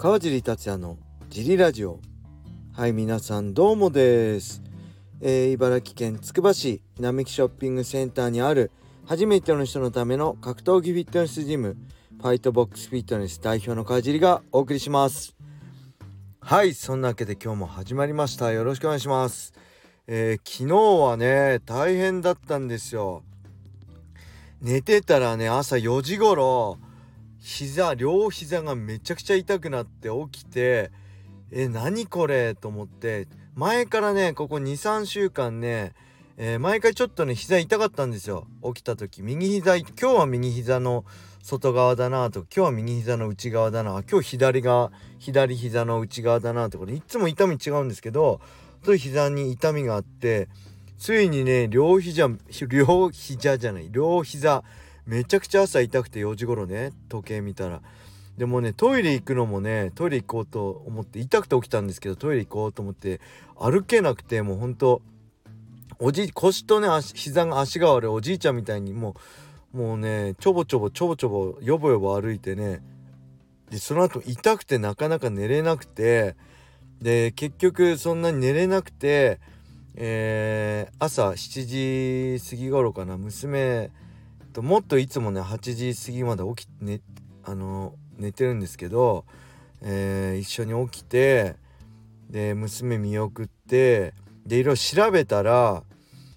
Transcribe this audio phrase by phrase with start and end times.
[0.00, 0.96] 川尻達也の
[1.28, 1.98] ジリラジオ。
[2.72, 4.62] はい皆さんどうもです、
[5.20, 8.70] えー、茨城県つくば市並木ショッピングセンターにある
[9.06, 11.76] 初めての人のための格闘技フィットネスジム
[12.16, 15.34] ファイトボックスフィットネス代表の川尻がお送りします。
[16.40, 18.52] はいそんなわけで今日も始まりました。
[18.52, 19.52] よろしくお願いします、
[20.06, 23.24] えー、昨日はね大変だったんですよ。
[24.62, 26.78] 寝てたらね朝4時頃
[27.48, 30.90] 膝両膝がめちゃくちゃ痛くなって起きて
[31.50, 32.54] え何これ？
[32.54, 35.94] と思って前からねここ23週間ね、
[36.36, 38.46] えー、毎回ちょっとね膝痛かったんですよ。
[38.62, 39.22] 起きた時。
[39.22, 41.06] 右膝今日は右膝の
[41.42, 42.40] 外側だなと。
[42.40, 44.02] 今日は右膝の内側だな。
[44.02, 48.42] 今日左側左膝の内側だなとこれいつも痛み違うんですけど
[48.84, 50.50] と膝に痛みがあって
[50.98, 52.28] ついにね両膝
[52.68, 54.64] 両膝じゃない両膝
[55.08, 57.80] めちゃくちゃ朝痛くて4時頃ね時計見たら。
[58.36, 63.20] でもねトイレ行くのもねトイレ行こうと思って痛くて起きたんですけどトイレ行こうと思って
[63.56, 65.02] 歩けなくてもうほんと
[65.98, 69.16] おじ腰とね膝が足が悪いおじいちゃんみたいにも
[69.74, 72.80] うもうねちょぼちょぼちょぼちょぼよぼよぼ歩いてね
[73.70, 76.36] でその後痛くてなかなか寝れなくて
[77.02, 79.40] で結局そんなに寝れなくて
[80.00, 83.90] えー、朝7時過ぎ頃かな娘
[84.58, 87.00] ともっといつもね8時過ぎまで起きね
[87.44, 89.24] あの寝てるんですけど、
[89.82, 91.54] えー、一緒に起きて
[92.28, 95.84] で娘見送ってでいろいろ調べたら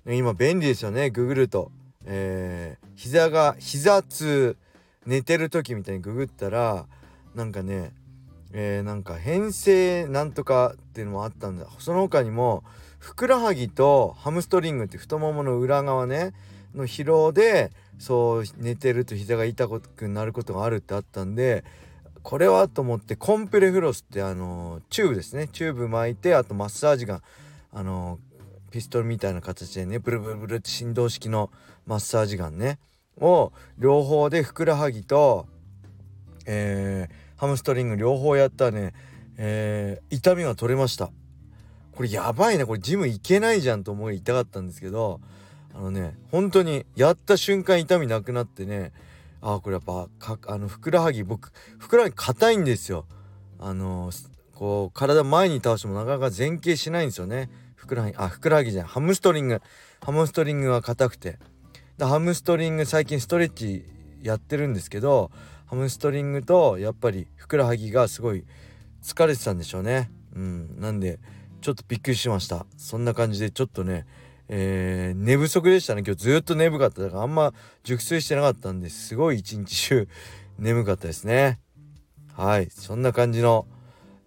[0.06, 1.72] 今便利ですよねググると、
[2.06, 4.56] えー、膝が膝痛
[5.08, 6.86] 寝てる時みたいにググったら
[7.34, 7.92] なんかね
[8.54, 11.68] えー、なんか変性なんとかっていうのもあったんだ。
[11.80, 12.66] その他にも
[13.02, 16.34] ふくらはぎとハムストリングって太ももの裏側ね
[16.76, 21.66] の疲労でそう寝てると膝が痛くなることがあるってあったんで
[22.22, 25.48] これはと思ってコンプレフロスってあのチューブですね。
[25.48, 27.24] チューブ巻いてあとマッサージが
[27.72, 28.20] あの
[28.70, 31.50] ピストルみたいな形でねブルブルブルって振動式の
[31.88, 32.78] マッサージガンね
[33.20, 35.48] を両方でふくらはぎと、
[36.46, 38.94] えー、ハムストリング両方やったね、
[39.38, 41.10] えー、痛みが取れました。
[41.96, 45.20] これやばいなこれジム行けないじゃんと思い痛かったんですけど
[45.74, 48.92] あのね本当にやった瞬間痛みなくなってね
[49.42, 50.08] ああこれやっぱ
[50.48, 53.06] あのふくらはぎ僕ふくらはぎ硬いんですよ。
[53.60, 54.12] あの
[54.56, 57.50] こう体前に倒してもなかなか前傾しないんですよね。
[57.76, 58.92] ふくらはぎあふくらはぎじゃない。
[58.92, 59.62] ハムストリング。
[60.02, 61.40] ハムストリングが硬くて。
[61.98, 63.84] でハムストリング最近ストレッチ
[64.22, 65.32] やってるんですけど
[65.66, 68.46] ハムストリングとやっぱりふくらはぎがすごい
[69.04, 70.12] 疲れてたんでしょうね。
[70.36, 70.80] うん。
[70.80, 71.20] なんで
[71.62, 72.66] ちょっとびっくりしました。
[72.78, 74.06] そんな感じでちょっとね
[74.54, 76.04] えー、寝不足でしたね。
[76.06, 77.02] 今日ずっと眠かった。
[77.02, 80.10] だからあんま熟睡してなかったんですごい一日中
[80.60, 81.60] 眠かったですね。
[82.34, 82.70] はい。
[82.70, 83.66] そんな感じの、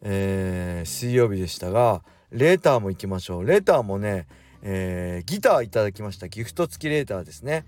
[0.00, 3.44] えー、水曜日でしたがレーターも行きましょう。
[3.44, 4.26] レーターもね、
[4.62, 6.28] えー、ギターいただきました。
[6.28, 7.66] ギフト付きレーターですね。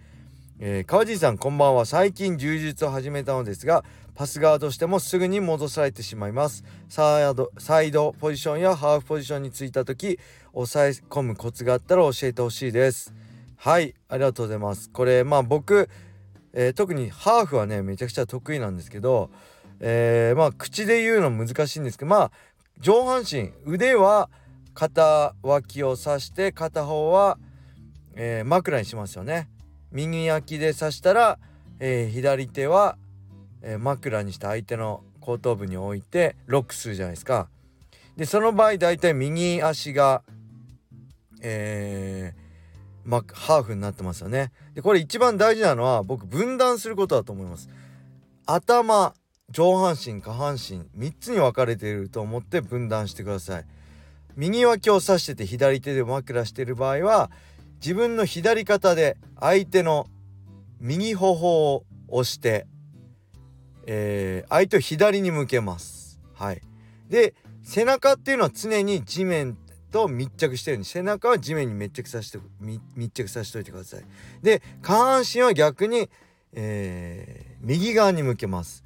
[0.58, 1.84] えー、川尻さんこんばんは。
[1.84, 3.84] 最近柔術を始めたのですが
[4.14, 6.64] パス側としてもすぐに戻されてしまいます。
[6.88, 10.18] サイドサイドポジションやハーフポジションについた時
[10.54, 13.12] 抑え込むコツがあったら教えてほしいです。
[13.56, 14.88] はいありがとうございます。
[14.88, 15.90] これまあ僕、
[16.54, 19.28] えー、特にハーフはねめちゃくちゃ得意なんですけど、
[19.80, 22.30] えー、まあ口で言うの難しいんですけどまあ
[22.80, 24.30] 上半身腕は
[24.72, 27.36] 肩脇を刺して片方は、
[28.14, 29.50] え、枕にしますよね。
[29.92, 31.38] 右焼きで刺したら、
[31.78, 32.96] えー、左手は、
[33.62, 37.48] えー、枕にして相手の後頭部に置いてロックするじゃないですか。
[38.16, 40.22] でその場合大体右足が、
[41.42, 42.46] えー
[43.04, 44.52] ま、ハーフになってますよね。
[44.74, 47.68] でこれ一番大事なのは僕分断することだと思います。
[48.46, 49.14] 頭
[49.50, 53.64] 上半身下半身3つに分かれていると思って分断してください。
[54.36, 57.30] 右脇を刺してて左手で枕してる場合は
[57.86, 60.08] 自分の左肩で相手の
[60.80, 62.66] 右頬を押して、
[63.86, 66.18] えー、相手を左に向けます。
[66.34, 66.62] はい。
[67.08, 69.56] で背中っていうのは常に地面
[69.92, 72.40] と密着してるんで背中は地面に密着させて
[72.96, 74.04] 密着させておいてください。
[74.42, 76.10] で下半身は逆に、
[76.54, 78.82] えー、右側に向けます。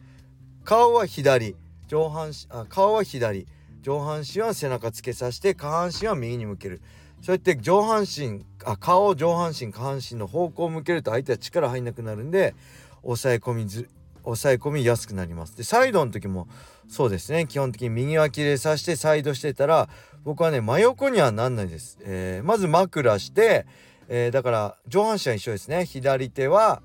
[0.63, 1.57] 顔は左
[1.89, 3.47] 上半身あ顔は左
[3.81, 6.83] 上半身は背中つけさせて下半身は右に向ける。
[7.23, 12.55] そうやって上半身あ顔上半身下半身の方向を向けると相手は力入んなくなるんで
[13.03, 13.89] 抑え込みず
[14.25, 15.57] 抑え込みやすくなります。
[15.57, 16.47] でサイドの時も
[16.89, 17.47] そうですね。
[17.47, 19.89] 基本的に右脇で刺してサイドしてたら
[20.25, 23.67] 僕はね真横にはなんないです、えー、まず枕して、
[24.09, 25.87] えー、だから上半身は一緒ですね。
[25.87, 26.83] 左手は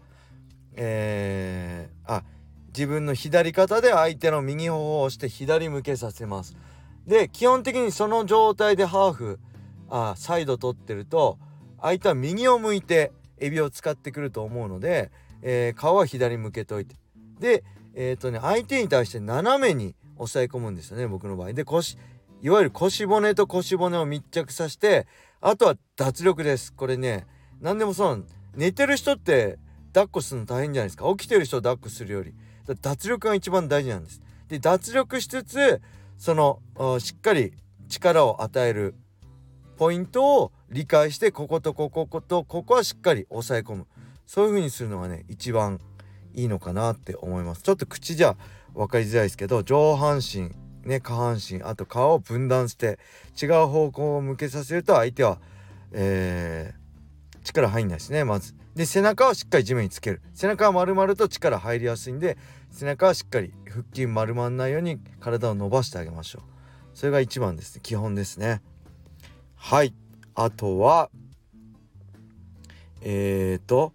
[0.78, 2.24] えー、あ
[2.68, 6.56] 自分の左肩で相手の右頬を押して左向けさせます。
[7.08, 9.40] で基本的にその状態でハーフ
[9.90, 11.38] あサイド取ってると
[11.82, 15.12] 相手は右を向いてエビを使ってくると思うので、
[15.42, 16.96] えー、顔は左向けといて。
[17.40, 21.54] でえっ、ー、とね相手に対して斜めに押さえ込むんですよね僕の場合。
[21.54, 21.98] で腰
[22.42, 25.08] いわゆる腰骨と腰骨を密着させて
[25.42, 26.74] あとは脱力です。
[26.74, 27.28] これね
[27.62, 29.60] 何でもそう寝てる人って
[29.94, 31.10] 抱っこするの大変じゃないですか。
[31.10, 32.34] 起きてる人を抱っこするより。
[32.82, 34.22] 脱力が一番大事なんです。
[34.48, 35.82] で脱力しつつ
[36.18, 36.60] その
[37.00, 37.54] しっかり
[37.88, 38.96] 力を与える
[39.78, 43.88] ポイントを理解してこことこことここはしっかり押さえ込む。
[44.26, 45.80] そういう風にするのがね一番
[46.34, 47.62] いいのかなって思います。
[47.62, 48.36] ちょっと口じゃ
[48.74, 50.52] 分かりづらいですけど上半身
[50.84, 53.00] ね下半身あと皮を分断して
[53.42, 55.40] 違う方向を向けさせると相手は、
[55.92, 58.56] えー、力入んないですねまず。
[58.76, 60.22] で背中はしっかり地面につける。
[60.34, 62.38] 背中は丸々と力入りやすいんで
[62.72, 66.42] 背中はしっかり腹筋丸まんないように体を伸ばしてあげましょう。
[66.94, 67.82] それが一番ですね。
[67.84, 68.62] 基本ですね。
[69.68, 69.96] はい。
[70.36, 71.10] あとは
[73.02, 73.94] えーと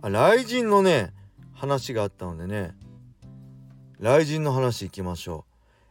[0.00, 1.12] 雷神のね
[1.52, 2.76] 話があったのでね。
[4.00, 5.44] 雷神の話いきましょ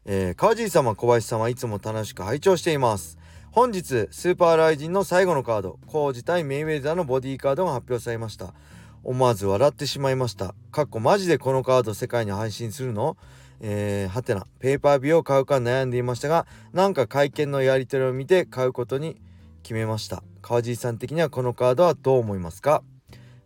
[0.05, 0.11] う。
[0.11, 3.17] えー、川尻様小林様いつも楽しく拝聴しています。
[3.51, 5.79] 本日スーパーライジンの最後のカード。
[5.87, 8.53] コージ対メイウェザーのボディーカードが発表されました。
[9.03, 10.55] 思わず笑ってしまいました。
[10.71, 13.17] かっこマジでこのカード世界に配信するの？
[13.59, 19.19] えー、はてなペーパービューを買うか悩んでいましたがなんか会見のやり取りを見て買うことに
[19.63, 20.23] 決めました。
[20.41, 22.83] 川尻さん的にはこのカードはどう思いますか？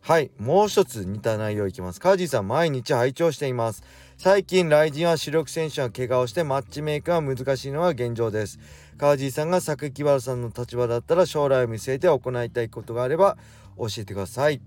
[0.02, 2.00] はいもう一つ似た内容いきます。
[2.00, 3.84] 川尻さん毎日拝聴しています。
[4.18, 8.60] 最近雷神は主力選手が怪我をしてマッチメイクが難しいのは現状です。
[8.98, 13.38] 川地さんが榊原さんの立場だったら将来を見据えて行いたいことがあれば
[13.78, 14.62] 教えてください。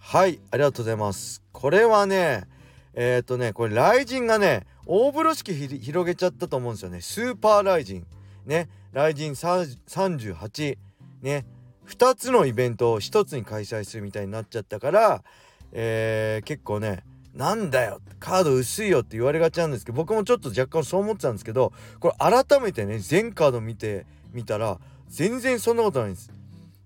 [0.00, 1.42] はいありがとうございます。
[1.52, 2.44] これはね
[2.94, 7.00] えっ、ー、とねこれ雷神がね大風呂敷広げちゃったと思うんですよね。
[7.00, 8.04] スーパー雷神。
[8.46, 8.68] ね。
[8.92, 10.78] 雷神38
[11.22, 11.46] ね。
[11.86, 15.24] 2つのイベントを1つに開催するみたいになっちゃったから、
[15.72, 17.04] えー、結構ね
[17.34, 18.00] なんだよ。
[18.20, 24.78] カード薄いよって言われがちなんですけど僕もちょっと若干そう思ってたんですけどこれ改めてね全カード見てみたら
[25.08, 26.30] 全然そんなことないんです。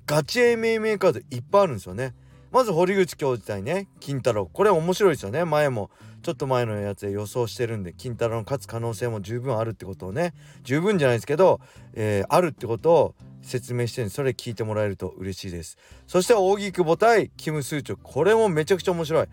[0.07, 2.15] ガチ MMA カードいっぱいあるんですよね。
[2.57, 4.47] まず堀口教授対ね金太郎。
[4.47, 5.45] これ面白いですよね。
[5.45, 5.91] 前も
[6.23, 10.33] ちょっと前のやつで予想してるんで金太郎の勝つ可能性も十分あるってことをね
[10.63, 11.61] 十分じゃないですけど、
[11.93, 15.77] えー、あるってことを説明してるんでそれ聞いてもらえると嬉しいです。
[16.07, 19.27] そして扇久保対キム・スーチョこれもめちゃくちゃ面白い。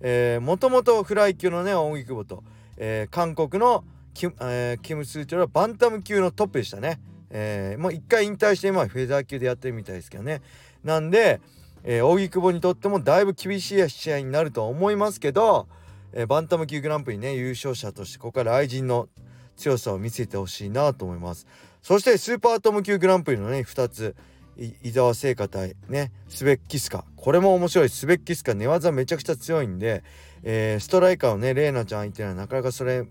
[0.00, 2.42] えー、もともとフライ級のね荻窪と、
[2.78, 3.84] えー、韓国の
[4.14, 6.98] キ,、えー、キム・スーチョルはバンタム級のトップでしたね。
[7.28, 10.40] えー、もう一回引退して今フェザー級でやってるみたいですけどね。
[10.82, 11.42] なんで、
[11.84, 15.68] えー、荻窪にとってもだいぶ厳しい試合になるとは思いますけど、
[16.12, 19.08] えー、バンタム級グランプリね優勝者としてここから愛人の
[19.56, 21.46] 強さを見せてほしいなと思います。
[21.82, 24.14] そしてスーパートム級グランプリのね2つ
[24.82, 30.04] 伊沢製菓対ねスベッキスカこれも面白いスベッキスカ寝技めちゃくちゃ強いんで、
[30.42, 33.06] えー、ストライカーをねレイナちゃん相手にはなかなかそれ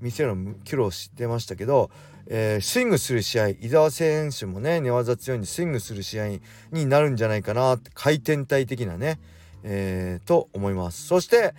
[0.00, 1.90] 見せるの苦労してましたけど、
[2.26, 6.28] えー、スイングする試合伊沢選手もね寝技強いんでスイングする試合
[6.72, 9.20] になるんじゃないかな回転体的なね、
[9.62, 11.06] えー、と思います。
[11.06, 11.54] そして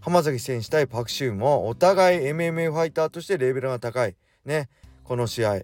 [0.00, 4.68] 浜崎選手対パク・シューもお互い MMA ファイターとしてレベルが高いね
[5.04, 5.60] この試合、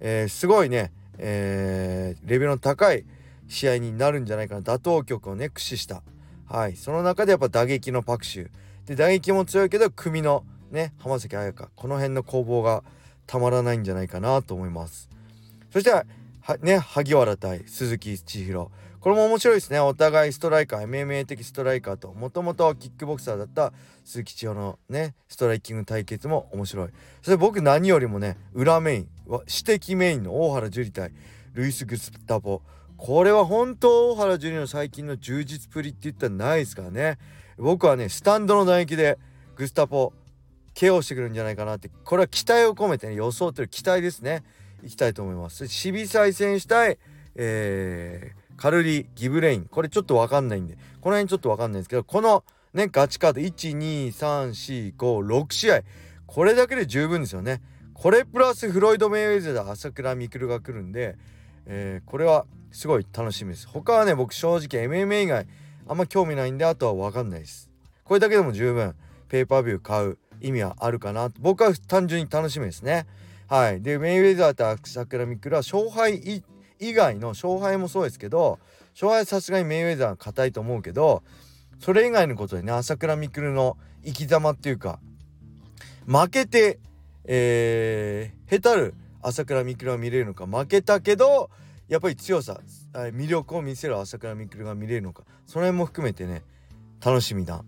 [0.00, 3.04] えー、すごいねえー、レベルの高い
[3.48, 4.60] 試合になるんじゃないかな。
[4.62, 6.02] 打倒局をね駆使した。
[6.48, 6.76] はい。
[6.76, 8.48] その中でやっぱ打撃のパクシュ
[8.86, 11.68] で打撃も強いけど組のね浜崎彩香。
[11.74, 12.82] この辺の攻防が
[13.26, 15.08] たまらないんじゃないかなと思います。
[15.70, 16.04] そしては
[16.60, 18.70] ね萩原対鈴木千尋。
[19.00, 19.80] これも面白いですね。
[19.80, 26.88] お互いストライカー MMA 的ストライカーともともとキックボクサーだった鈴木千代のねストライキング対決も面白い。
[27.20, 31.12] そして僕何よりもね裏メイン私的メインの大原樹里対
[31.52, 32.62] ルイス・グスタポ
[32.96, 37.18] これは本当大原樹里の最近の充実プリって言ったらないですからね。
[37.58, 39.18] 僕はねスタンドの打撃で
[39.56, 40.12] グスタポ
[40.74, 44.42] KO してくるんじゃないかなってこれは期待を込めてね予想という期待ですね。
[44.82, 45.66] いきたいと思います。
[45.68, 46.98] 渋沢選手対、
[47.36, 49.64] えーカルリ・ギブレイン。
[49.64, 50.76] これちょっと分かんないんで。
[51.00, 55.80] この辺ちょっと分かんないんですけどこのねガチカード12345 6試合
[56.26, 57.60] これだけで十分ですよね。
[57.92, 61.16] これプラスフロイド・メイウェザー朝倉未来が来るんで、
[61.66, 63.68] えー、これはすごい楽しみです。
[63.68, 65.46] 他はね僕正直 MMA 以外
[65.86, 67.70] あんま興味ないんであとは分かんないです。
[68.04, 68.94] これだけでも十分。
[69.28, 70.18] ペーパービュー買う。
[70.46, 71.30] 意味はあるかな。
[71.40, 73.06] 僕は単純に楽しみですね。
[73.48, 73.82] はい。
[73.82, 76.42] でメイウェザーと朝倉未来は勝敗
[76.78, 78.58] 以外の勝敗もそうですけど
[78.94, 81.22] 勝敗さすがにメイウェザーは硬いと思うけど
[81.80, 84.98] それ以外のことでね朝倉未来の生き様っていうか
[86.06, 86.78] 負けて
[87.26, 91.50] えー、下手る朝倉未来は見れるのか負けたけど
[91.88, 92.60] やっぱり強さ
[92.92, 96.42] 魅力を見せる朝倉未来が見れるのかその辺も含めてね
[97.04, 97.64] 楽しみな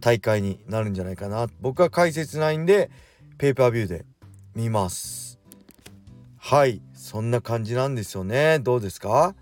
[0.00, 1.48] 大会になるんじゃないかな。
[1.60, 2.90] 僕は解説ないんで
[3.38, 4.04] ペーパービューで
[4.54, 5.38] 見ます。
[6.38, 8.58] はいそんな感じなんですよね。
[8.58, 9.34] どうですか？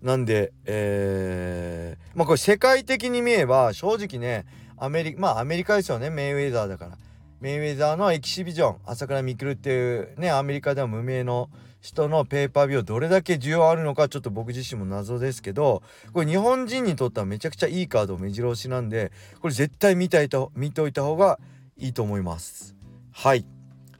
[0.00, 4.46] なんでえー、まあこれ世界的に見えば正直ね
[4.76, 6.08] アメリカまあアメリカですよね。
[6.10, 6.98] メイウェザーだから。
[7.40, 15.82] メイウェザーのエキシビジョン朝倉未来っていうねアメリカでは無名の人のペーパービューどれだけ需要あるのかちょっと僕自身も謎ですけど
[16.12, 21.38] これ日本人にとってはめちゃくちゃいいカード目白押しなんでこれ絶対見たいと見ておいた方が
[21.76, 22.74] いいと思います。
[23.12, 23.44] はい。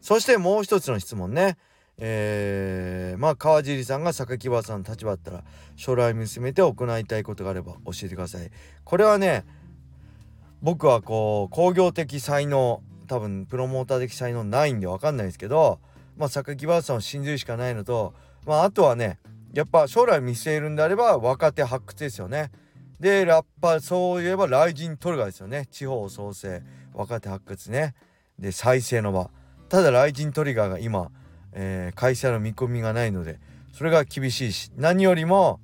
[0.01, 1.57] そしてもう一つの質問ね。
[2.01, 5.45] えー、まあ川尻さんが榊原さんの立場だったら
[5.75, 8.51] 将来見つめて行いたいことがあれば教えてください。
[8.85, 9.45] これはね
[10.63, 15.81] 僕はこう工業的才能多分プロモーター的才能ないんで分かんないですけど
[16.19, 18.13] まあ榊原さんを信じるしかないのと
[18.45, 19.19] まああとはね
[19.55, 22.51] やっぱ将来見据えるんであれば若手発掘ですよね。
[23.01, 25.67] でラッパーそういえば雷神トルガーですよね。
[25.71, 27.95] 地方創生若手発掘ね。
[28.39, 29.31] で再生の場。
[29.69, 31.11] ただ雷神トリガーが今、
[31.53, 33.39] えー、会社の見込みがないので
[33.73, 35.61] それが厳しいし何よりも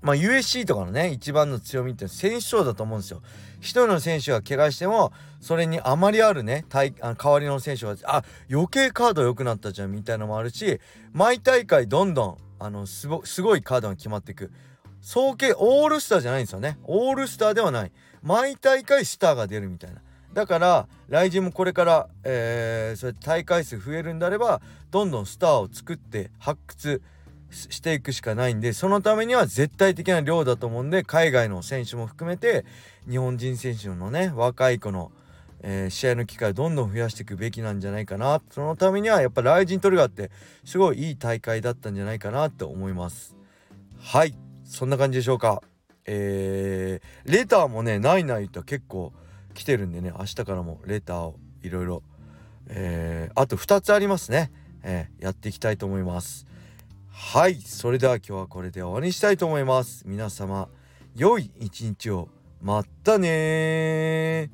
[0.00, 3.22] まあ USC とかのね一番の強みって選手層だと思うんですよ。
[3.60, 10.80] 一人の選手が怪我してもそれにあまりあるねあ代わりの選手があ余計カード良くなったじゃんみたいなのもあるし
[11.12, 14.50] 毎大会どんどんあのすごすごいカードが決まっていく。
[15.00, 16.78] 総計オールスターじゃないんですよね。
[16.84, 17.92] オールスターではない。
[18.22, 20.02] 毎大会スターが出るみたいな。
[20.32, 27.02] だから来人もこれから、えー、そうやって大会数増えるんであればどんどんスターを作って発掘
[27.50, 32.64] していくしかないんでそのためには絶対的な量だと思うんで海外の選手も含めて
[33.08, 35.10] 日本人選手のね若い子の、
[35.62, 40.30] えー、試合の機会をどんどん増やしていくべきなんじゃないかなそのためにはやっぱライジントリガーって
[40.64, 43.36] すごいいい大会だったんじゃないかなって思います。
[43.98, 44.34] はい。
[44.64, 45.62] そんな感じでしょうか。
[46.04, 49.12] えー、レターもねないないと結構
[49.54, 52.02] 来てるんでね明日からもレターをいろいろ、
[53.34, 54.52] あと2つありますね、
[54.82, 56.46] えー、やっていきたいと思います。
[57.20, 60.04] はいそれでは今日はこれで終わりにしたいと思います。
[60.06, 60.68] 皆様
[61.14, 62.28] 良い一日を。
[62.62, 64.50] またね